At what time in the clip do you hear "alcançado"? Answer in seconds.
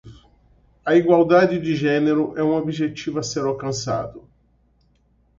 3.45-4.27